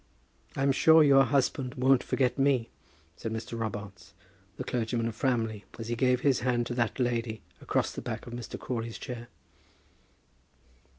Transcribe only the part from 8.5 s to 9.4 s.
Crawley's chair.